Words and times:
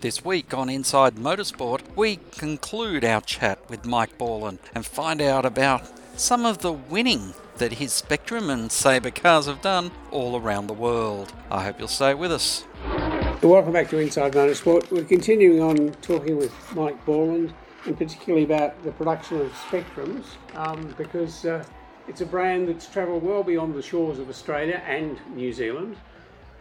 This 0.00 0.24
week 0.24 0.54
on 0.54 0.68
Inside 0.68 1.16
Motorsport, 1.16 1.80
we 1.96 2.20
conclude 2.30 3.04
our 3.04 3.20
chat 3.20 3.58
with 3.68 3.84
Mike 3.84 4.16
Borland 4.16 4.60
and 4.72 4.86
find 4.86 5.20
out 5.20 5.44
about 5.44 5.90
some 6.16 6.46
of 6.46 6.58
the 6.58 6.72
winning 6.72 7.34
that 7.56 7.72
his 7.72 7.92
Spectrum 7.94 8.48
and 8.48 8.70
Sabre 8.70 9.10
cars 9.10 9.46
have 9.46 9.60
done 9.60 9.90
all 10.12 10.40
around 10.40 10.68
the 10.68 10.72
world. 10.72 11.32
I 11.50 11.64
hope 11.64 11.80
you'll 11.80 11.88
stay 11.88 12.14
with 12.14 12.30
us. 12.30 12.64
Welcome 13.42 13.72
back 13.72 13.88
to 13.88 13.98
Inside 13.98 14.34
Motorsport. 14.34 14.88
We're 14.92 15.02
continuing 15.02 15.60
on 15.60 15.90
talking 16.00 16.36
with 16.36 16.54
Mike 16.76 17.04
Borland 17.04 17.52
and 17.84 17.98
particularly 17.98 18.44
about 18.44 18.80
the 18.84 18.92
production 18.92 19.40
of 19.40 19.50
Spectrums 19.50 20.26
um, 20.54 20.94
because 20.96 21.44
uh, 21.44 21.64
it's 22.06 22.20
a 22.20 22.26
brand 22.26 22.68
that's 22.68 22.86
travelled 22.86 23.24
well 23.24 23.42
beyond 23.42 23.74
the 23.74 23.82
shores 23.82 24.20
of 24.20 24.28
Australia 24.28 24.80
and 24.86 25.18
New 25.34 25.52
Zealand. 25.52 25.96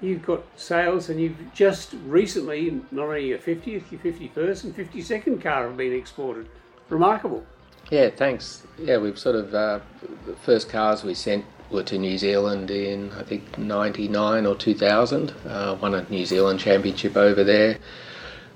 You've 0.01 0.25
got 0.25 0.43
sales 0.55 1.09
and 1.09 1.19
you've 1.19 1.53
just 1.53 1.93
recently, 2.05 2.81
not 2.91 3.07
only 3.07 3.27
your 3.27 3.39
50th, 3.39 3.91
your 3.91 3.99
51st 4.01 4.63
and 4.65 4.75
52nd 4.75 5.41
car 5.41 5.67
have 5.67 5.77
been 5.77 5.93
exported. 5.93 6.47
Remarkable. 6.89 7.43
Yeah, 7.89 8.09
thanks. 8.09 8.67
Yeah, 8.77 8.97
we've 8.97 9.17
sort 9.17 9.35
of, 9.35 9.55
uh, 9.55 9.79
the 10.25 10.35
first 10.35 10.69
cars 10.69 11.03
we 11.03 11.13
sent 11.13 11.45
were 11.71 11.83
to 11.83 11.97
New 11.97 12.17
Zealand 12.17 12.69
in, 12.69 13.11
I 13.13 13.23
think, 13.23 13.57
99 13.57 14.45
or 14.45 14.55
2000. 14.55 15.33
Uh, 15.47 15.77
won 15.81 15.95
a 15.95 16.03
New 16.09 16.25
Zealand 16.25 16.59
championship 16.59 17.17
over 17.17 17.43
there. 17.43 17.77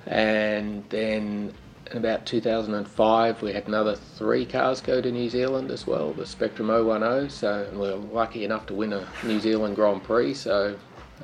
And 0.05 0.84
then 0.89 1.53
in 1.91 1.98
about 1.98 2.26
2005, 2.26 3.41
we 3.41 3.53
had 3.53 3.67
another 3.67 3.95
three 3.95 4.45
cars 4.45 4.81
go 4.81 5.01
to 5.01 5.12
New 5.12 5.29
Zealand 5.29 5.71
as 5.71 5.85
well, 5.85 6.13
the 6.13 6.26
Spectrum 6.26 6.67
010. 6.67 7.29
So 7.29 7.67
we 7.73 7.79
were 7.79 7.95
lucky 7.95 8.45
enough 8.45 8.65
to 8.67 8.73
win 8.73 8.93
a 8.93 9.07
New 9.23 9.39
Zealand 9.39 9.76
Grand 9.76 10.03
Prix. 10.03 10.35
So, 10.35 10.76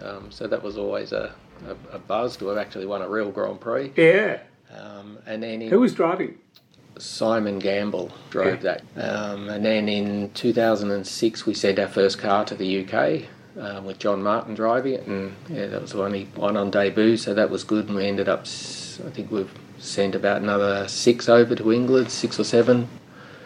um, 0.04 0.32
so 0.32 0.48
that 0.48 0.62
was 0.62 0.78
always 0.78 1.12
a, 1.12 1.34
a, 1.68 1.96
a, 1.96 2.00
buzz 2.00 2.38
to 2.38 2.48
have 2.48 2.58
actually 2.58 2.86
won 2.86 3.02
a 3.02 3.10
real 3.10 3.32
Grand 3.32 3.60
Prix. 3.60 3.92
Yeah. 3.96 4.40
Um, 4.76 5.18
and 5.26 5.42
then 5.44 5.62
in, 5.62 5.70
who 5.70 5.80
was 5.80 5.94
driving? 5.94 6.38
Simon 7.00 7.60
Gamble 7.60 8.12
drove 8.30 8.62
that. 8.62 8.84
Um, 8.96 9.50
and 9.50 9.64
then 9.64 9.88
in 9.88 10.32
2006, 10.32 11.46
we 11.46 11.54
sent 11.54 11.80
our 11.80 11.88
first 11.88 12.20
car 12.20 12.44
to 12.46 12.56
the 12.56 12.86
UK 12.86 13.26
um, 13.60 13.86
with 13.86 14.00
John 14.00 14.24
Martin 14.24 14.56
driving 14.56 14.94
it, 14.94 15.08
and 15.08 15.36
yeah, 15.50 15.68
that 15.68 15.82
was 15.82 15.94
only 15.94 16.26
one 16.36 16.58
on 16.58 16.72
debut, 16.72 17.18
so 17.18 17.34
that 17.34 17.50
was 17.50 17.64
good. 17.64 17.88
And 17.88 17.96
we 17.96 18.06
ended 18.06 18.28
up, 18.28 18.42
I 18.42 19.10
think 19.12 19.32
we've 19.32 19.52
sent 19.80 20.16
about 20.16 20.42
another 20.42 20.88
six 20.88 21.30
over 21.30 21.56
to 21.56 21.72
England, 21.72 22.12
six 22.12 22.40
or 22.40 22.44
seven. 22.44 22.88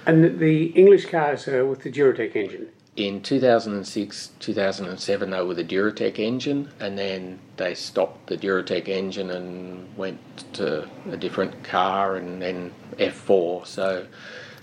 And 0.06 0.40
the 0.40 0.68
English 0.68 1.06
cars 1.08 1.45
with 1.45 1.81
the 1.81 1.92
Duratec 1.92 2.36
engine? 2.36 2.70
In 2.97 3.22
2006, 3.22 4.31
2007, 4.39 5.30
they 5.30 5.42
were 5.42 5.53
the 5.53 5.64
Duratec 5.64 6.20
engine, 6.20 6.70
and 6.81 6.97
then 6.97 7.39
they 7.56 7.73
stopped 7.73 8.28
the 8.28 8.38
Duratec 8.38 8.89
engine 8.89 9.30
and 9.30 9.88
went 9.95 10.20
to 10.53 10.89
a 11.09 11.16
different 11.16 11.64
car, 11.64 12.17
and 12.17 12.42
then 12.42 12.73
F4. 12.97 13.66
So 13.66 14.08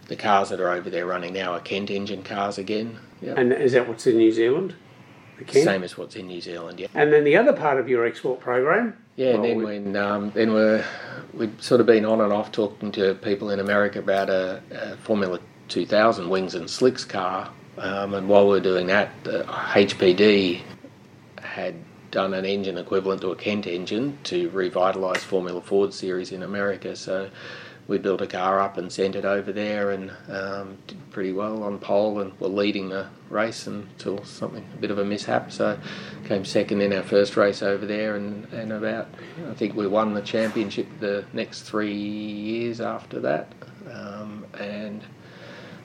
the 0.08 0.16
cars 0.16 0.50
that 0.50 0.60
are 0.60 0.70
over 0.70 0.90
there 0.90 1.06
running 1.06 1.32
now 1.32 1.52
are 1.52 1.60
Kent 1.60 1.90
engine 1.90 2.22
cars 2.22 2.58
again. 2.58 2.98
Yep. 3.22 3.38
And 3.38 3.52
is 3.52 3.72
that 3.72 3.88
what's 3.88 4.06
in 4.06 4.18
New 4.18 4.32
Zealand? 4.32 4.74
The 5.38 5.62
Same 5.62 5.84
as 5.84 5.96
what's 5.96 6.16
in 6.16 6.26
New 6.26 6.40
Zealand, 6.40 6.80
yeah. 6.80 6.88
And 6.94 7.12
then 7.12 7.24
the 7.24 7.36
other 7.36 7.52
part 7.52 7.78
of 7.78 7.88
your 7.88 8.04
export 8.04 8.40
program? 8.40 8.96
Yeah, 9.16 9.34
and 9.34 9.44
then 9.44 9.62
when 9.62 9.96
um, 9.96 10.30
then 10.32 10.52
we're 10.52 10.84
we'd 11.32 11.62
sort 11.62 11.80
of 11.80 11.86
been 11.86 12.04
on 12.04 12.20
and 12.20 12.32
off 12.32 12.50
talking 12.50 12.90
to 12.92 13.14
people 13.14 13.50
in 13.50 13.60
America 13.60 14.00
about 14.00 14.30
a, 14.30 14.60
a 14.70 14.96
Formula 14.96 15.38
2000 15.68 16.28
wings 16.28 16.54
and 16.54 16.68
slicks 16.68 17.04
car, 17.04 17.50
um, 17.80 18.14
and 18.14 18.28
while 18.28 18.44
we 18.44 18.50
were 18.50 18.60
doing 18.60 18.86
that, 18.88 19.10
the 19.24 19.44
HPD 19.44 20.62
had 21.40 21.74
done 22.10 22.34
an 22.34 22.44
engine 22.44 22.78
equivalent 22.78 23.20
to 23.20 23.30
a 23.30 23.36
Kent 23.36 23.66
engine 23.66 24.18
to 24.24 24.50
revitalise 24.50 25.18
Formula 25.18 25.60
Ford 25.60 25.92
series 25.92 26.32
in 26.32 26.42
America. 26.42 26.96
So 26.96 27.30
we 27.86 27.96
built 27.96 28.20
a 28.20 28.26
car 28.26 28.60
up 28.60 28.76
and 28.76 28.92
sent 28.92 29.16
it 29.16 29.24
over 29.24 29.50
there 29.50 29.90
and 29.90 30.12
um, 30.28 30.76
did 30.86 31.10
pretty 31.10 31.32
well 31.32 31.62
on 31.62 31.78
pole 31.78 32.20
and 32.20 32.38
were 32.38 32.48
leading 32.48 32.90
the 32.90 33.08
race 33.30 33.66
until 33.66 34.22
something 34.24 34.66
a 34.74 34.76
bit 34.76 34.90
of 34.90 34.98
a 34.98 35.04
mishap. 35.04 35.50
So 35.50 35.78
came 36.26 36.44
second 36.44 36.82
in 36.82 36.92
our 36.92 37.02
first 37.02 37.36
race 37.36 37.62
over 37.62 37.86
there 37.86 38.16
and, 38.16 38.44
and 38.52 38.72
about 38.72 39.08
I 39.50 39.54
think 39.54 39.74
we 39.74 39.86
won 39.86 40.12
the 40.12 40.20
championship 40.20 40.86
the 41.00 41.24
next 41.32 41.62
three 41.62 41.94
years 41.94 42.80
after 42.80 43.20
that. 43.20 43.52
Um, 43.90 44.44
and 44.58 45.02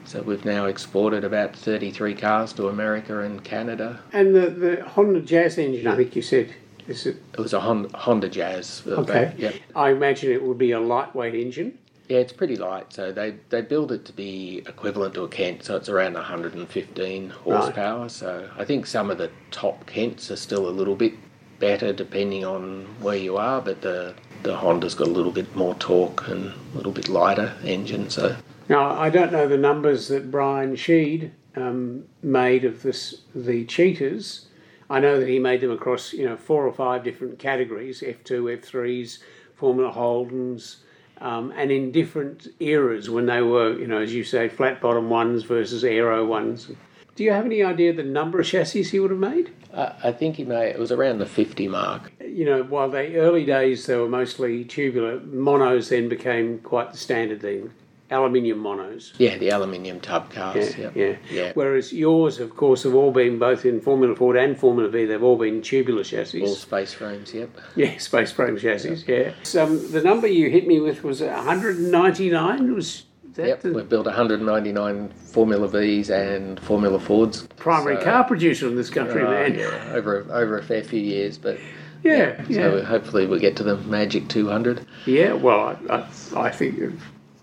so 0.06 0.22
we've 0.22 0.46
now 0.46 0.66
exported 0.66 1.24
about 1.24 1.56
33 1.56 2.16
cars 2.16 2.54
to 2.54 2.68
America 2.68 3.20
and 3.20 3.44
Canada. 3.44 4.00
And 4.12 4.36
the, 4.36 4.50
the 4.50 4.84
Honda 4.84 5.22
Jazz 5.22 5.58
engine, 5.58 5.88
I 5.88 5.96
think 5.96 6.16
you 6.16 6.22
said, 6.22 6.54
is 6.88 7.06
it? 7.06 7.18
It 7.34 7.40
was 7.40 7.54
a 7.54 7.60
Honda 7.60 8.30
Jazz. 8.30 8.84
Uh, 8.86 8.92
okay. 9.02 9.34
Yep. 9.38 9.56
I 9.76 9.92
imagine 9.92 10.32
it 10.32 10.44
would 10.44 10.58
be 10.58 10.72
a 10.72 10.80
lightweight 10.80 11.36
engine. 11.36 11.78
Yeah, 12.10 12.18
it's 12.18 12.34
pretty 12.34 12.58
light. 12.58 12.92
So 12.92 13.12
they 13.12 13.36
they 13.50 13.62
build 13.62 13.92
it 13.92 14.04
to 14.06 14.14
be 14.14 14.62
equivalent 14.68 15.14
to 15.16 15.24
a 15.24 15.30
Kent, 15.30 15.64
so 15.64 15.78
it's 15.78 15.88
around 15.88 16.14
115 16.16 17.30
horsepower. 17.30 18.02
Right. 18.02 18.12
So 18.12 18.50
I 18.58 18.66
think 18.66 18.86
some 18.86 19.10
of 19.10 19.18
the 19.18 19.32
top 19.52 19.86
Kents 19.86 20.30
are 20.30 20.36
still 20.36 20.68
a 20.68 20.72
little 20.72 20.96
bit 20.96 21.14
better 21.60 21.94
depending 21.94 22.44
on 22.44 22.86
where 23.00 23.16
you 23.16 23.38
are, 23.38 23.62
but 23.62 23.82
the 23.82 24.14
the 24.44 24.58
Honda's 24.58 24.96
got 24.96 25.08
a 25.08 25.12
little 25.12 25.32
bit 25.32 25.56
more 25.56 25.74
torque 25.76 26.28
and 26.28 26.54
a 26.74 26.78
little 26.78 26.92
bit 26.92 27.08
lighter 27.08 27.54
engine. 27.64 28.10
So 28.10 28.36
now 28.70 28.92
I 28.92 29.10
don't 29.10 29.32
know 29.32 29.48
the 29.48 29.58
numbers 29.58 30.08
that 30.08 30.32
Brian 30.32 30.76
Shead 30.76 31.32
um, 31.56 32.06
made 32.22 32.66
of 32.66 32.84
this 32.84 33.22
the 33.34 33.66
cheetahs. 33.66 34.48
I 34.90 35.00
know 35.00 35.20
that 35.20 35.28
he 35.28 35.40
made 35.40 35.62
them 35.62 35.72
across 35.72 36.14
you 36.14 36.26
know 36.26 36.38
four 36.38 36.66
or 36.66 36.74
five 36.74 37.04
different 37.04 37.40
categories: 37.40 38.02
F2, 38.02 38.60
F3s, 38.60 39.20
Formula 39.56 39.92
Holdens 39.92 40.78
um, 41.24 41.54
and 41.56 41.72
in 41.72 41.92
different 41.92 42.48
eras 42.60 43.10
when 43.10 43.26
they 43.26 43.42
were, 43.42 43.78
you 43.80 43.88
know, 43.88 44.00
as 44.00 44.14
you 44.14 44.24
say, 44.24 44.50
flat 44.50 44.82
bottom 44.82 45.10
ones 45.10 45.44
versus 45.44 45.84
aero 45.84 46.26
ones. 46.26 46.70
Do 47.16 47.24
you 47.24 47.32
have 47.32 47.46
any 47.46 47.64
idea 47.64 47.94
the 47.94 48.04
number 48.04 48.40
of 48.40 48.46
chassis 48.46 48.84
he 48.84 49.00
would 49.00 49.12
have 49.12 49.20
made? 49.20 49.52
Uh, 49.72 49.94
I 50.04 50.12
think 50.12 50.36
he 50.36 50.44
made 50.44 50.70
it 50.70 50.80
was 50.80 50.92
around 50.92 51.20
the 51.20 51.26
50 51.26 51.68
mark. 51.68 52.12
You 52.20 52.46
know, 52.46 52.64
while 52.64 52.90
the 52.90 53.18
early 53.18 53.46
days 53.46 53.86
they 53.86 53.96
were 53.96 54.10
mostly 54.10 54.66
tubular, 54.66 55.20
monos 55.22 55.90
then 55.90 56.10
became 56.10 56.60
quite 56.60 56.92
the 56.92 56.98
standard 56.98 57.42
thing 57.42 57.72
aluminium 58.14 58.60
monos. 58.60 59.14
Yeah, 59.18 59.38
the 59.38 59.50
aluminium 59.50 60.00
tub 60.00 60.32
cars. 60.32 60.78
Yeah, 60.78 60.92
yeah, 60.96 61.18
yeah. 61.30 61.52
Whereas 61.56 61.92
yours, 61.92 62.40
of 62.40 62.56
course, 62.56 62.84
have 62.84 62.94
all 62.94 63.12
been 63.12 63.40
both 63.40 63.66
in 63.66 63.82
Formula 63.82 64.16
Ford 64.16 64.38
and 64.38 64.58
Formula 64.58 64.90
V. 64.90 65.06
They've 65.06 65.24
all 65.24 65.38
been 65.38 65.62
tubular 65.62 66.04
chassis. 66.04 66.42
All 66.42 66.56
space 66.56 66.94
frames. 66.94 67.34
Yep. 67.34 67.50
Yeah, 67.76 67.98
space 68.10 68.32
frame 68.32 68.58
chassis. 68.58 69.04
Yeah. 69.08 69.16
yeah. 69.16 69.34
So, 69.44 69.66
um, 69.66 69.92
the 69.92 70.02
number 70.02 70.28
you 70.28 70.50
hit 70.50 70.68
me 70.68 70.80
with 70.80 71.04
was 71.04 71.22
199. 71.22 72.74
Was 72.74 73.06
yep, 73.36 73.62
the... 73.62 73.74
we've 73.74 73.90
built 73.90 74.06
199 74.06 75.10
Formula 75.10 75.68
Vs 75.68 76.10
and 76.10 76.60
Formula 76.60 77.00
Fords. 77.00 77.48
Primary 77.58 77.98
so, 77.98 78.04
car 78.04 78.24
producer 78.24 78.68
in 78.68 78.76
this 78.76 78.90
country, 78.90 79.24
uh, 79.24 79.30
man. 79.30 79.58
Yeah, 79.58 79.92
over 79.94 80.26
over 80.32 80.58
a 80.58 80.64
fair 80.64 80.84
few 80.84 81.02
years, 81.02 81.38
but 81.38 81.60
yeah, 82.04 82.44
yeah. 82.50 82.70
So 82.70 82.84
hopefully 82.84 83.26
we'll 83.26 83.40
get 83.40 83.56
to 83.58 83.64
the 83.64 83.78
magic 83.78 84.28
200. 84.28 84.86
Yeah, 85.06 85.34
well, 85.34 85.78
I, 85.90 85.96
I, 85.96 86.48
I 86.48 86.52
think 86.52 86.94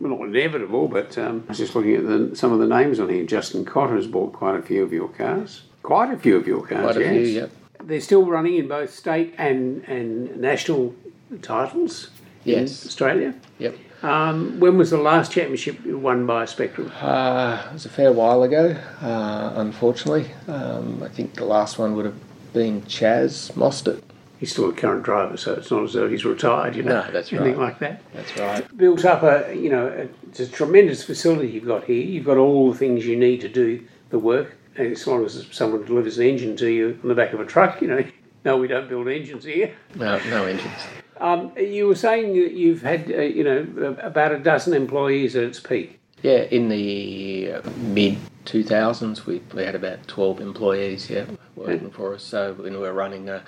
well, 0.00 0.16
not 0.16 0.28
inevitable, 0.28 0.88
but 0.88 1.16
um, 1.18 1.44
I 1.46 1.50
was 1.50 1.58
just 1.58 1.74
looking 1.74 1.94
at 1.94 2.06
the, 2.06 2.34
some 2.34 2.52
of 2.52 2.58
the 2.58 2.66
names 2.66 2.98
on 2.98 3.08
here. 3.08 3.24
Justin 3.24 3.64
Cotter 3.64 3.96
has 3.96 4.06
bought 4.06 4.32
quite 4.32 4.56
a 4.56 4.62
few 4.62 4.82
of 4.82 4.92
your 4.92 5.08
cars. 5.08 5.62
Quite 5.82 6.12
a 6.12 6.18
few 6.18 6.36
of 6.36 6.46
your 6.46 6.66
cars, 6.66 6.82
Quite 6.82 6.96
a 6.96 7.00
yes. 7.00 7.10
few, 7.10 7.20
yep. 7.20 7.50
They're 7.82 8.00
still 8.00 8.26
running 8.26 8.56
in 8.56 8.68
both 8.68 8.92
state 8.92 9.34
and, 9.38 9.84
and 9.84 10.36
national 10.36 10.94
titles 11.42 12.10
yes. 12.44 12.82
in 12.82 12.88
Australia. 12.88 13.34
Yep. 13.58 13.76
Um, 14.02 14.58
when 14.60 14.78
was 14.78 14.90
the 14.90 14.96
last 14.96 15.32
championship 15.32 15.84
won 15.84 16.24
by 16.26 16.46
Spectrum? 16.46 16.90
Uh, 17.00 17.62
it 17.68 17.72
was 17.74 17.84
a 17.84 17.90
fair 17.90 18.12
while 18.12 18.42
ago, 18.42 18.76
uh, 19.02 19.52
unfortunately. 19.56 20.30
Um, 20.48 21.02
I 21.02 21.08
think 21.08 21.34
the 21.34 21.44
last 21.44 21.78
one 21.78 21.94
would 21.96 22.06
have 22.06 22.18
been 22.54 22.82
Chaz 22.82 23.52
Mostert 23.52 24.02
he's 24.40 24.50
still 24.50 24.70
a 24.70 24.72
current 24.72 25.04
driver, 25.04 25.36
so 25.36 25.52
it's 25.52 25.70
not 25.70 25.84
as 25.84 25.92
though 25.92 26.08
he's 26.08 26.24
retired, 26.24 26.74
you 26.74 26.82
know. 26.82 27.02
No, 27.02 27.12
that's 27.12 27.32
anything 27.32 27.58
right. 27.58 27.68
like 27.68 27.78
that. 27.78 28.02
That's 28.14 28.36
right. 28.38 28.76
Built 28.76 29.04
up 29.04 29.22
a, 29.22 29.54
you 29.54 29.68
know, 29.68 29.86
a, 29.86 30.08
it's 30.28 30.40
a 30.40 30.48
tremendous 30.48 31.04
facility 31.04 31.48
you've 31.48 31.66
got 31.66 31.84
here. 31.84 32.02
You've 32.02 32.24
got 32.24 32.38
all 32.38 32.72
the 32.72 32.78
things 32.78 33.06
you 33.06 33.16
need 33.16 33.42
to 33.42 33.48
do 33.48 33.86
the 34.08 34.18
work. 34.18 34.56
As 34.76 35.06
long 35.06 35.24
as 35.24 35.46
someone 35.50 35.84
delivers 35.84 36.16
an 36.18 36.26
engine 36.26 36.56
to 36.56 36.70
you 36.70 36.98
on 37.02 37.08
the 37.08 37.14
back 37.14 37.32
of 37.34 37.40
a 37.40 37.46
truck, 37.46 37.80
you 37.80 37.88
know. 37.88 38.04
No, 38.42 38.56
we 38.56 38.68
don't 38.68 38.88
build 38.88 39.06
engines 39.06 39.44
here. 39.44 39.74
No, 39.96 40.18
no 40.30 40.46
engines. 40.46 40.72
Um, 41.18 41.52
you 41.58 41.86
were 41.86 41.94
saying 41.94 42.32
that 42.40 42.54
you've 42.54 42.80
had, 42.80 43.12
uh, 43.12 43.20
you 43.20 43.44
know, 43.44 43.98
about 44.00 44.32
a 44.32 44.38
dozen 44.38 44.72
employees 44.72 45.36
at 45.36 45.44
its 45.44 45.60
peak. 45.60 46.00
Yeah, 46.22 46.44
in 46.44 46.70
the 46.70 47.52
uh, 47.52 47.70
mid 47.76 48.16
2000s, 48.46 49.26
we, 49.26 49.42
we 49.52 49.62
had 49.62 49.74
about 49.74 50.08
12 50.08 50.40
employees, 50.40 51.10
yeah, 51.10 51.26
working 51.54 51.90
for 51.90 52.14
us. 52.14 52.22
So 52.22 52.54
when 52.54 52.72
we 52.72 52.78
were 52.78 52.94
running 52.94 53.28
a 53.28 53.42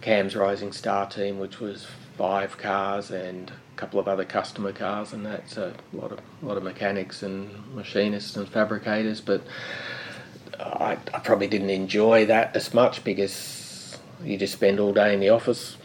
CAMS 0.00 0.36
Rising 0.36 0.72
Star 0.72 1.08
team, 1.08 1.38
which 1.38 1.60
was 1.60 1.86
five 2.16 2.58
cars 2.58 3.10
and 3.10 3.50
a 3.50 3.76
couple 3.76 4.00
of 4.00 4.08
other 4.08 4.24
customer 4.24 4.72
cars, 4.72 5.12
and 5.12 5.24
that's 5.24 5.56
a 5.56 5.74
lot 5.92 6.12
of 6.12 6.18
a 6.42 6.46
lot 6.46 6.56
of 6.56 6.62
mechanics 6.62 7.22
and 7.22 7.74
machinists 7.74 8.36
and 8.36 8.48
fabricators. 8.48 9.20
But 9.20 9.42
I, 10.58 10.98
I 11.14 11.18
probably 11.20 11.46
didn't 11.46 11.70
enjoy 11.70 12.26
that 12.26 12.54
as 12.56 12.74
much 12.74 13.04
because 13.04 13.98
you 14.22 14.36
just 14.36 14.52
spend 14.52 14.80
all 14.80 14.92
day 14.92 15.14
in 15.14 15.20
the 15.20 15.28
office 15.30 15.76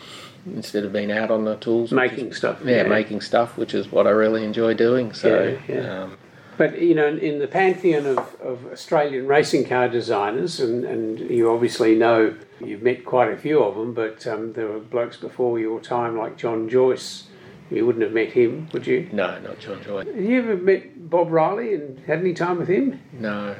instead 0.46 0.84
of 0.84 0.92
being 0.92 1.12
out 1.12 1.32
on 1.32 1.46
the 1.46 1.56
tools. 1.56 1.92
Making 1.92 2.30
is, 2.30 2.38
stuff. 2.38 2.60
Yeah, 2.64 2.78
yeah, 2.78 2.84
making 2.84 3.22
stuff, 3.22 3.58
which 3.58 3.74
is 3.74 3.92
what 3.92 4.08
I 4.08 4.12
really 4.12 4.44
enjoy 4.44 4.74
doing. 4.74 5.14
So, 5.14 5.58
yeah, 5.68 5.76
yeah. 5.76 6.04
Um, 6.04 6.18
but 6.58 6.80
you 6.82 6.96
know, 6.96 7.08
in 7.08 7.40
the 7.40 7.48
pantheon 7.48 8.06
of, 8.06 8.18
of 8.42 8.66
Australian 8.72 9.28
racing 9.28 9.66
car 9.66 9.88
designers, 9.88 10.60
and, 10.60 10.86
and 10.86 11.20
you 11.20 11.52
obviously 11.52 11.96
know 11.96 12.36
you've 12.64 12.82
met 12.82 13.06
quite 13.06 13.32
a 13.32 13.38
few 13.38 13.64
of 13.64 13.76
them, 13.76 13.94
but 13.94 14.26
um, 14.28 14.54
there 14.54 14.68
were 14.68 14.80
blokes 14.80 15.18
before 15.18 15.60
your 15.60 15.80
time 15.80 16.18
like 16.18 16.38
John 16.38 16.70
Joyce. 16.70 17.28
You 17.72 17.86
wouldn't 17.86 18.04
have 18.04 18.14
met 18.14 18.32
him, 18.32 18.70
would 18.72 18.86
you? 18.86 19.10
No, 19.12 19.40
not 19.40 19.60
John 19.60 19.82
Joyce. 19.82 20.06
Have 20.06 20.16
you 20.24 20.40
ever 20.40 20.58
met 20.58 21.10
Bob 21.10 21.32
Riley 21.32 21.74
and 21.74 21.98
had 22.00 22.20
any 22.20 22.34
time 22.34 22.60
with 22.60 22.68
him? 22.68 23.02
No. 23.14 23.56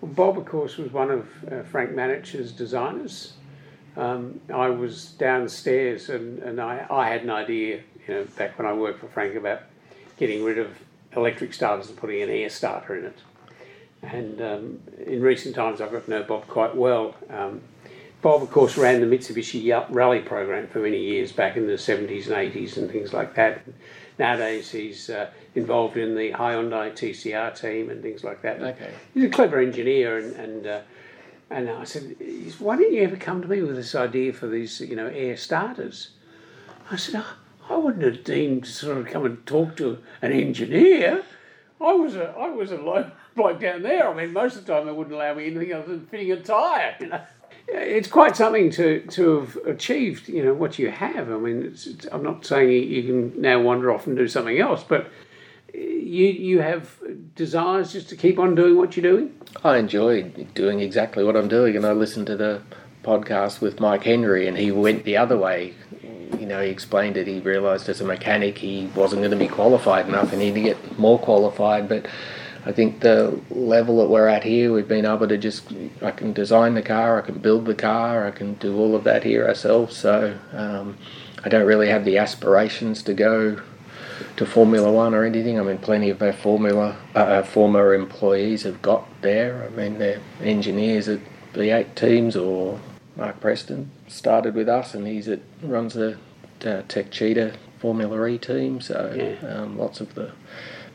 Well, 0.00 0.12
Bob, 0.12 0.38
of 0.38 0.46
course, 0.46 0.78
was 0.78 0.90
one 0.90 1.10
of 1.10 1.28
uh, 1.50 1.62
Frank 1.64 1.94
Matich's 1.94 2.52
designers. 2.52 3.34
Um, 3.96 4.40
I 4.52 4.70
was 4.70 5.12
downstairs 5.12 6.08
and, 6.08 6.38
and 6.38 6.60
I, 6.60 6.86
I 6.88 7.08
had 7.08 7.22
an 7.22 7.30
idea, 7.30 7.82
you 8.08 8.14
know, 8.14 8.24
back 8.36 8.58
when 8.58 8.66
I 8.66 8.72
worked 8.72 9.00
for 9.00 9.08
Frank 9.08 9.34
about 9.34 9.62
getting 10.16 10.42
rid 10.42 10.58
of 10.58 10.70
electric 11.16 11.54
starters 11.54 11.88
and 11.88 11.96
putting 11.96 12.22
an 12.22 12.30
air 12.30 12.48
starter 12.48 12.96
in 12.96 13.04
it. 13.06 13.18
And 14.02 14.40
um, 14.40 14.80
in 15.06 15.22
recent 15.22 15.54
times, 15.54 15.80
I've 15.80 15.92
got 15.92 16.04
to 16.04 16.10
know 16.10 16.22
Bob 16.22 16.48
quite 16.48 16.74
well. 16.74 17.14
Um, 17.30 17.60
Bob, 18.20 18.42
of 18.42 18.50
course, 18.50 18.76
ran 18.76 19.00
the 19.00 19.06
Mitsubishi 19.06 19.86
Rally 19.90 20.20
program 20.20 20.68
for 20.68 20.78
many 20.78 21.00
years 21.00 21.32
back 21.32 21.56
in 21.56 21.66
the 21.66 21.74
70s 21.74 22.26
and 22.26 22.54
80s 22.54 22.76
and 22.76 22.90
things 22.90 23.12
like 23.12 23.34
that. 23.34 23.62
Nowadays, 24.18 24.70
he's 24.70 25.10
uh, 25.10 25.30
involved 25.54 25.96
in 25.96 26.14
the 26.14 26.30
Hyundai 26.32 26.92
TCR 26.92 27.58
team 27.58 27.90
and 27.90 28.02
things 28.02 28.22
like 28.22 28.42
that. 28.42 28.60
Okay. 28.60 28.90
He's 29.14 29.24
a 29.24 29.28
clever 29.28 29.58
engineer, 29.58 30.18
and 30.18 30.36
and, 30.36 30.66
uh, 30.66 30.80
and 31.50 31.70
I 31.70 31.84
said, 31.84 32.14
"Why 32.58 32.76
didn't 32.76 32.94
you 32.94 33.02
ever 33.02 33.16
come 33.16 33.42
to 33.42 33.48
me 33.48 33.62
with 33.62 33.74
this 33.74 33.94
idea 33.94 34.32
for 34.32 34.46
these, 34.46 34.80
you 34.80 34.94
know, 34.94 35.08
air 35.08 35.36
starters?" 35.36 36.10
I 36.92 36.96
said, 36.96 37.22
oh, 37.24 37.36
I 37.68 37.76
wouldn't 37.76 38.04
have 38.04 38.24
deemed 38.24 38.64
to 38.64 38.70
sort 38.70 38.98
of 38.98 39.06
come 39.06 39.24
and 39.24 39.44
talk 39.46 39.76
to 39.76 39.98
an 40.20 40.32
engineer. 40.32 41.22
I 41.80 41.92
was 41.92 42.14
a 42.14 42.30
I 42.30 42.48
was 42.48 42.70
a 42.70 42.76
low 42.76 43.10
bloke 43.36 43.60
down 43.60 43.82
there. 43.82 44.08
I 44.08 44.14
mean, 44.14 44.32
most 44.32 44.56
of 44.56 44.66
the 44.66 44.72
time 44.72 44.86
they 44.86 44.92
wouldn't 44.92 45.14
allow 45.14 45.34
me 45.34 45.46
anything 45.46 45.72
other 45.72 45.88
than 45.88 46.06
fitting 46.06 46.32
a 46.32 46.36
tyre. 46.36 46.96
You 47.00 47.06
know, 47.08 47.20
it's 47.68 48.08
quite 48.08 48.36
something 48.36 48.70
to 48.72 49.00
to 49.00 49.40
have 49.40 49.56
achieved. 49.66 50.28
You 50.28 50.44
know 50.44 50.54
what 50.54 50.78
you 50.78 50.90
have. 50.90 51.30
I 51.30 51.38
mean, 51.38 51.64
it's, 51.64 51.86
it's, 51.86 52.06
I'm 52.12 52.22
not 52.22 52.44
saying 52.44 52.70
you 52.70 53.02
can 53.02 53.40
now 53.40 53.60
wander 53.60 53.92
off 53.92 54.06
and 54.06 54.16
do 54.16 54.28
something 54.28 54.58
else, 54.58 54.84
but 54.84 55.10
eh, 55.74 55.78
you 55.78 56.26
you 56.26 56.60
have 56.60 56.98
desires 57.34 57.92
just 57.92 58.08
to 58.10 58.16
keep 58.16 58.38
on 58.38 58.54
doing 58.54 58.76
what 58.76 58.96
you're 58.96 59.10
doing. 59.10 59.34
I 59.64 59.78
enjoy 59.78 60.22
doing 60.54 60.80
exactly 60.80 61.24
what 61.24 61.36
I'm 61.36 61.48
doing, 61.48 61.76
and 61.76 61.86
I 61.86 61.92
listen 61.92 62.24
to 62.26 62.36
the 62.36 62.62
podcast 63.02 63.60
with 63.60 63.80
Mike 63.80 64.04
Henry, 64.04 64.46
and 64.46 64.56
he 64.56 64.70
went 64.70 65.04
the 65.04 65.16
other 65.16 65.36
way 65.36 65.74
you 66.42 66.48
know, 66.48 66.60
he 66.60 66.70
explained 66.70 67.16
it. 67.16 67.28
He 67.28 67.38
realised 67.38 67.88
as 67.88 68.00
a 68.00 68.04
mechanic 68.04 68.58
he 68.58 68.90
wasn't 68.96 69.20
going 69.22 69.30
to 69.30 69.36
be 69.36 69.46
qualified 69.46 70.08
enough, 70.08 70.32
and 70.32 70.42
he 70.42 70.50
needed 70.50 70.76
to 70.76 70.82
get 70.88 70.98
more 70.98 71.16
qualified. 71.20 71.88
But 71.88 72.06
I 72.66 72.72
think 72.72 72.98
the 72.98 73.40
level 73.48 73.98
that 73.98 74.08
we're 74.08 74.26
at 74.26 74.42
here, 74.42 74.72
we've 74.72 74.88
been 74.88 75.06
able 75.06 75.28
to 75.28 75.38
just 75.38 75.72
I 76.02 76.10
can 76.10 76.32
design 76.32 76.74
the 76.74 76.82
car, 76.82 77.22
I 77.22 77.24
can 77.24 77.38
build 77.38 77.66
the 77.66 77.76
car, 77.76 78.26
I 78.26 78.32
can 78.32 78.54
do 78.54 78.76
all 78.76 78.96
of 78.96 79.04
that 79.04 79.22
here 79.22 79.46
ourselves. 79.46 79.96
So 79.96 80.36
um, 80.52 80.98
I 81.44 81.48
don't 81.48 81.64
really 81.64 81.88
have 81.88 82.04
the 82.04 82.18
aspirations 82.18 83.04
to 83.04 83.14
go 83.14 83.62
to 84.36 84.44
Formula 84.44 84.90
One 84.90 85.14
or 85.14 85.22
anything. 85.22 85.60
I 85.60 85.62
mean, 85.62 85.78
plenty 85.78 86.10
of 86.10 86.20
our 86.22 86.32
Formula 86.32 86.96
uh, 87.14 87.44
former 87.44 87.94
employees 87.94 88.64
have 88.64 88.82
got 88.82 89.06
there. 89.20 89.64
I 89.64 89.76
mean, 89.76 89.98
they're 89.98 90.20
engineers 90.42 91.06
at 91.06 91.20
V8 91.54 91.94
teams 91.94 92.34
or 92.34 92.80
Mark 93.14 93.40
Preston 93.40 93.92
started 94.08 94.56
with 94.56 94.68
us, 94.68 94.92
and 94.92 95.06
he's 95.06 95.28
at 95.28 95.38
runs 95.62 95.94
the 95.94 96.18
uh, 96.66 96.82
Techeetah 96.82 97.56
Formula 97.78 98.26
E 98.26 98.38
team. 98.38 98.80
So 98.80 99.12
yeah. 99.14 99.48
um, 99.48 99.78
lots 99.78 100.00
of 100.00 100.14
the. 100.14 100.32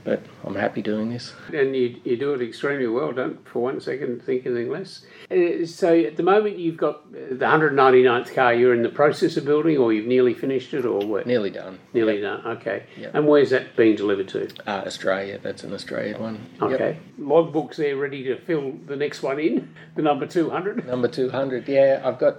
But 0.04 0.24
I'm 0.46 0.56
happy 0.56 0.82
doing 0.82 1.10
this. 1.10 1.34
And 1.54 1.76
you, 1.76 2.00
you 2.06 2.16
do 2.16 2.34
it 2.34 2.42
extremely 2.42 2.88
well. 2.88 3.12
Don't 3.12 3.46
for 3.46 3.64
one 3.64 3.82
second 3.82 4.24
think 4.24 4.46
anything 4.46 4.70
less. 4.70 5.06
Uh, 5.30 5.66
so 5.66 5.94
at 6.00 6.16
the 6.16 6.24
moment 6.24 6.58
you've 6.58 6.78
got 6.78 7.12
the 7.12 7.36
199th 7.36 8.34
car. 8.34 8.54
You're 8.54 8.74
in 8.74 8.84
the 8.84 8.90
process 8.90 9.36
of 9.36 9.44
building, 9.44 9.78
or 9.78 9.92
you've 9.92 10.06
nearly 10.06 10.34
finished 10.34 10.74
it, 10.74 10.86
or 10.86 11.06
what? 11.06 11.28
Nearly 11.28 11.50
done. 11.50 11.80
Nearly 11.92 12.22
yep. 12.22 12.42
done. 12.42 12.58
Okay. 12.58 12.84
Yep. 12.96 13.16
And 13.16 13.28
where's 13.28 13.50
that 13.50 13.76
being 13.76 13.98
delivered 13.98 14.30
to? 14.30 14.48
Uh, 14.66 14.84
Australia. 14.86 15.40
That's 15.44 15.66
an 15.66 15.74
Australian 15.74 16.22
one. 16.22 16.50
Okay. 16.62 16.98
Yep. 17.18 17.28
Logbooks 17.28 17.76
there 17.76 17.98
ready 17.98 18.24
to 18.24 18.38
fill 18.38 18.78
the 18.86 18.96
next 18.96 19.22
one 19.22 19.42
in. 19.42 19.74
The 19.96 20.04
number 20.04 20.26
200. 20.26 20.88
Number 20.88 21.10
200. 21.10 21.68
Yeah, 21.68 22.02
I've 22.06 22.18
got 22.18 22.38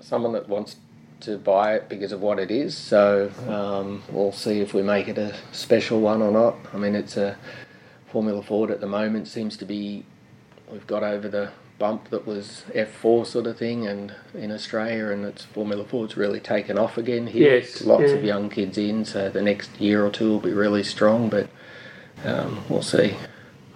someone 0.00 0.32
that 0.32 0.48
wants 0.48 0.74
to 1.20 1.38
buy 1.38 1.74
it 1.74 1.88
because 1.88 2.12
of 2.12 2.20
what 2.20 2.38
it 2.38 2.50
is. 2.50 2.76
So 2.76 3.30
um, 3.48 4.02
we'll 4.10 4.32
see 4.32 4.60
if 4.60 4.74
we 4.74 4.82
make 4.82 5.08
it 5.08 5.18
a 5.18 5.34
special 5.52 6.00
one 6.00 6.22
or 6.22 6.30
not. 6.30 6.56
I 6.72 6.76
mean, 6.76 6.94
it's 6.94 7.16
a 7.16 7.36
Formula 8.10 8.42
Ford 8.42 8.70
at 8.70 8.80
the 8.80 8.86
moment 8.86 9.28
seems 9.28 9.56
to 9.58 9.64
be 9.64 10.04
we've 10.70 10.86
got 10.86 11.02
over 11.02 11.28
the 11.28 11.50
bump 11.78 12.08
that 12.10 12.26
was 12.26 12.64
F4 12.72 13.26
sort 13.26 13.46
of 13.46 13.58
thing, 13.58 13.86
and 13.86 14.14
in 14.34 14.50
Australia, 14.50 15.08
and 15.08 15.24
it's 15.24 15.44
Formula 15.44 15.84
Ford's 15.84 16.16
really 16.16 16.40
taken 16.40 16.78
off 16.78 16.96
again 16.96 17.26
here. 17.26 17.56
Yes, 17.56 17.82
lots 17.82 18.04
yeah. 18.04 18.16
of 18.16 18.24
young 18.24 18.48
kids 18.48 18.78
in, 18.78 19.04
so 19.04 19.28
the 19.28 19.42
next 19.42 19.78
year 19.78 20.04
or 20.04 20.10
two 20.10 20.30
will 20.30 20.40
be 20.40 20.52
really 20.52 20.82
strong, 20.82 21.28
but 21.28 21.48
um, 22.24 22.64
we'll 22.68 22.82
see. 22.82 23.14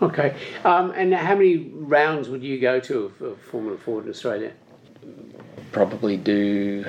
Okay, 0.01 0.35
um, 0.65 0.93
and 0.93 1.13
how 1.13 1.35
many 1.35 1.71
rounds 1.75 2.31
would 2.31 2.43
you 2.43 2.59
go 2.59 2.81
to 2.81 3.05
of, 3.05 3.21
of 3.21 3.41
Formula 3.43 3.77
Ford 3.77 4.05
in 4.05 4.11
Australia? 4.11 4.53
probably 5.73 6.17
do 6.17 6.85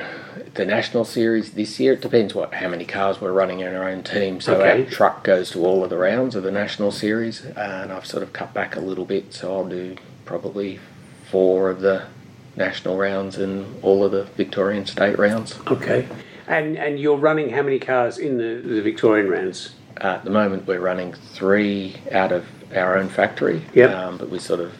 the 0.53 0.65
national 0.65 1.05
series 1.05 1.51
this 1.51 1.79
year. 1.79 1.93
It 1.93 2.01
depends 2.01 2.35
what 2.35 2.53
how 2.53 2.67
many 2.67 2.85
cars 2.85 3.21
we're 3.21 3.31
running 3.31 3.61
in 3.61 3.73
our 3.73 3.87
own 3.87 4.03
team. 4.03 4.41
So 4.41 4.55
okay. 4.55 4.83
our 4.83 4.89
truck 4.89 5.23
goes 5.23 5.51
to 5.51 5.65
all 5.65 5.83
of 5.83 5.89
the 5.89 5.97
rounds 5.97 6.35
of 6.35 6.43
the 6.43 6.51
national 6.51 6.91
series, 6.91 7.45
and 7.45 7.91
I've 7.91 8.05
sort 8.05 8.23
of 8.23 8.33
cut 8.33 8.53
back 8.53 8.75
a 8.75 8.81
little 8.81 9.05
bit. 9.05 9.33
So 9.33 9.53
I'll 9.53 9.67
do 9.67 9.95
probably 10.25 10.79
four 11.29 11.69
of 11.69 11.81
the 11.81 12.05
national 12.55 12.97
rounds 12.97 13.37
and 13.37 13.81
all 13.83 14.03
of 14.03 14.11
the 14.11 14.23
Victorian 14.23 14.85
state 14.85 15.17
rounds. 15.17 15.57
Okay, 15.67 16.07
and 16.47 16.77
and 16.77 16.99
you're 16.99 17.17
running 17.17 17.51
how 17.51 17.61
many 17.61 17.79
cars 17.79 18.17
in 18.17 18.37
the, 18.37 18.61
the 18.67 18.81
Victorian 18.81 19.29
rounds? 19.29 19.75
Uh, 19.99 20.15
at 20.15 20.23
the 20.23 20.31
moment, 20.31 20.65
we're 20.67 20.79
running 20.79 21.13
three 21.13 21.95
out 22.11 22.31
of 22.31 22.45
our 22.75 22.97
own 22.97 23.07
factory. 23.07 23.63
Yeah. 23.73 23.85
Um, 23.85 24.17
but 24.17 24.29
we 24.29 24.39
sort 24.39 24.59
of 24.59 24.73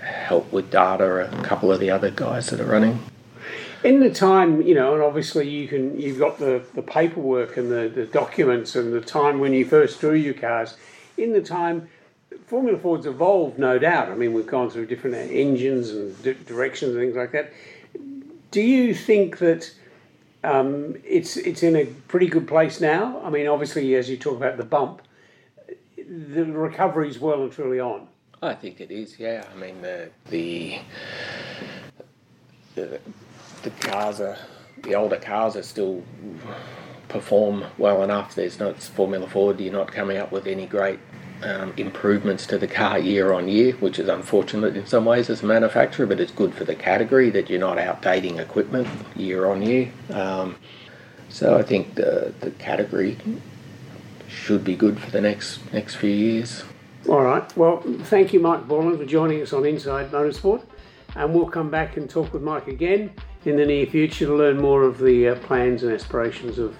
help 0.00 0.50
with 0.52 0.70
data 0.70 1.30
a 1.30 1.42
couple 1.42 1.70
of 1.70 1.78
the 1.78 1.90
other 1.90 2.10
guys 2.10 2.48
that 2.50 2.60
are 2.60 2.64
running. 2.64 3.00
In 3.82 4.00
the 4.00 4.10
time, 4.10 4.60
you 4.60 4.74
know, 4.74 4.94
and 4.94 5.02
obviously 5.02 5.48
you 5.48 5.66
can, 5.66 5.98
you've 5.98 6.18
got 6.18 6.38
the, 6.38 6.62
the 6.74 6.82
paperwork 6.82 7.56
and 7.56 7.70
the, 7.70 7.88
the 7.88 8.04
documents 8.04 8.76
and 8.76 8.92
the 8.92 9.00
time 9.00 9.40
when 9.40 9.54
you 9.54 9.64
first 9.64 10.00
drew 10.00 10.14
your 10.14 10.34
cars. 10.34 10.76
In 11.16 11.32
the 11.32 11.40
time, 11.40 11.88
Formula 12.46 12.78
Ford's 12.78 13.06
evolved, 13.06 13.58
no 13.58 13.78
doubt. 13.78 14.10
I 14.10 14.14
mean, 14.16 14.34
we've 14.34 14.46
gone 14.46 14.68
through 14.70 14.86
different 14.86 15.16
engines 15.16 15.90
and 15.90 16.22
di- 16.22 16.34
directions 16.44 16.94
and 16.94 17.00
things 17.00 17.16
like 17.16 17.32
that. 17.32 17.52
Do 18.50 18.60
you 18.60 18.94
think 18.94 19.38
that 19.38 19.72
um, 20.42 20.96
it's 21.04 21.36
it's 21.36 21.62
in 21.62 21.76
a 21.76 21.84
pretty 21.86 22.26
good 22.26 22.48
place 22.48 22.80
now? 22.80 23.20
I 23.22 23.30
mean, 23.30 23.46
obviously, 23.46 23.94
as 23.94 24.10
you 24.10 24.16
talk 24.16 24.36
about 24.36 24.56
the 24.56 24.64
bump, 24.64 25.02
the 25.96 26.44
recovery 26.44 27.08
is 27.08 27.18
well 27.18 27.42
and 27.42 27.52
truly 27.52 27.78
on. 27.78 28.08
I 28.42 28.54
think 28.54 28.80
it 28.80 28.90
is. 28.90 29.18
Yeah, 29.18 29.44
I 29.54 29.56
mean 29.58 29.80
the 29.82 30.10
the 30.30 30.80
the, 32.74 33.00
the 33.62 33.70
cars 33.70 34.20
are 34.20 34.38
the 34.82 34.94
older 34.94 35.16
cars 35.16 35.56
are 35.56 35.62
still 35.62 36.02
perform 37.08 37.64
well 37.76 38.02
enough. 38.02 38.34
There's 38.34 38.58
not 38.58 38.82
Formula 38.82 39.28
Ford. 39.28 39.60
You're 39.60 39.72
not 39.72 39.92
coming 39.92 40.16
up 40.16 40.32
with 40.32 40.46
any 40.46 40.66
great 40.66 40.98
um, 41.42 41.72
improvements 41.76 42.46
to 42.46 42.58
the 42.58 42.66
car 42.66 42.98
year 42.98 43.32
on 43.32 43.48
year, 43.48 43.72
which 43.74 43.98
is 43.98 44.08
unfortunate 44.08 44.76
in 44.76 44.86
some 44.86 45.04
ways 45.04 45.28
as 45.30 45.42
a 45.42 45.46
manufacturer, 45.46 46.06
but 46.06 46.20
it's 46.20 46.32
good 46.32 46.54
for 46.54 46.64
the 46.64 46.74
category 46.74 47.30
that 47.30 47.50
you're 47.50 47.60
not 47.60 47.78
outdating 47.78 48.38
equipment 48.38 48.88
year 49.16 49.46
on 49.46 49.62
year. 49.62 49.92
Um, 50.10 50.56
so 51.28 51.56
I 51.56 51.62
think 51.62 51.94
the 51.94 52.34
the 52.40 52.50
category 52.52 53.16
should 54.28 54.64
be 54.64 54.76
good 54.76 54.98
for 54.98 55.10
the 55.10 55.20
next 55.20 55.60
next 55.72 55.96
few 55.96 56.10
years. 56.10 56.64
All 57.08 57.22
right. 57.22 57.56
Well, 57.56 57.82
thank 58.04 58.32
you, 58.32 58.40
Mike 58.40 58.68
Borland, 58.68 58.98
for 58.98 59.06
joining 59.06 59.40
us 59.40 59.52
on 59.52 59.64
Inside 59.64 60.10
Motorsport. 60.10 60.64
And 61.16 61.34
we'll 61.34 61.48
come 61.48 61.70
back 61.70 61.96
and 61.96 62.08
talk 62.08 62.32
with 62.32 62.42
Mike 62.42 62.68
again 62.68 63.12
in 63.44 63.56
the 63.56 63.66
near 63.66 63.86
future 63.86 64.26
to 64.26 64.34
learn 64.34 64.58
more 64.58 64.82
of 64.82 64.98
the 64.98 65.28
uh, 65.28 65.34
plans 65.36 65.82
and 65.82 65.92
aspirations 65.92 66.58
of 66.58 66.76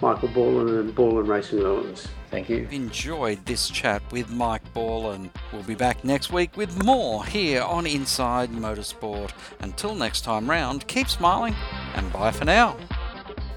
Michael 0.00 0.28
Borland 0.28 0.70
and 0.70 0.94
Borland 0.94 1.28
Racing 1.28 1.58
Developments. 1.58 2.08
Thank 2.30 2.48
you. 2.48 2.66
Enjoyed 2.70 3.44
this 3.46 3.68
chat 3.68 4.02
with 4.10 4.28
Mike 4.28 4.72
Borland. 4.74 5.30
We'll 5.52 5.62
be 5.62 5.76
back 5.76 6.04
next 6.04 6.32
week 6.32 6.56
with 6.56 6.84
more 6.84 7.24
here 7.24 7.62
on 7.62 7.86
Inside 7.86 8.50
Motorsport. 8.50 9.30
Until 9.60 9.94
next 9.94 10.22
time 10.22 10.50
round, 10.50 10.86
keep 10.88 11.08
smiling 11.08 11.54
and 11.94 12.12
bye 12.12 12.32
for 12.32 12.44
now. 12.44 12.76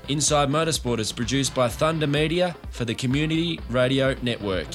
Inside 0.10 0.50
Motorsport 0.50 1.00
is 1.00 1.12
produced 1.12 1.53
by 1.55 1.67
Thunder 1.67 2.07
Media 2.07 2.55
for 2.69 2.86
the 2.86 2.96
Community 2.96 3.60
Radio 3.69 4.15
Network. 4.22 4.67